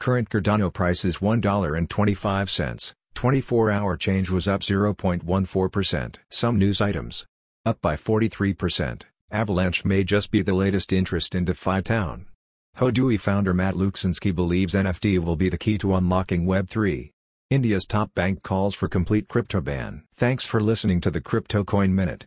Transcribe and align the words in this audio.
Current 0.00 0.28
Cardano 0.28 0.72
price 0.72 1.04
is 1.04 1.18
$1.25, 1.18 2.94
24-hour 3.14 3.96
change 3.98 4.30
was 4.30 4.48
up 4.48 4.62
0.14%. 4.62 6.16
Some 6.28 6.58
news 6.58 6.80
items. 6.80 7.24
Up 7.64 7.80
by 7.80 7.94
43%, 7.94 9.02
Avalanche 9.30 9.84
may 9.84 10.02
just 10.02 10.32
be 10.32 10.42
the 10.42 10.54
latest 10.54 10.92
interest 10.92 11.36
in 11.36 11.44
DeFi 11.44 11.82
Town. 11.82 12.26
Hodui 12.78 13.20
founder 13.20 13.54
Matt 13.54 13.76
Luksinsky 13.76 14.34
believes 14.34 14.74
NFT 14.74 15.20
will 15.20 15.36
be 15.36 15.48
the 15.48 15.56
key 15.56 15.78
to 15.78 15.94
unlocking 15.94 16.46
Web3. 16.46 17.12
India's 17.48 17.84
top 17.84 18.12
bank 18.12 18.42
calls 18.42 18.74
for 18.74 18.88
complete 18.88 19.28
crypto 19.28 19.60
ban. 19.60 20.02
Thanks 20.16 20.46
for 20.46 20.60
listening 20.60 21.00
to 21.02 21.12
the 21.12 21.20
Crypto 21.20 21.62
Coin 21.62 21.94
Minute. 21.94 22.26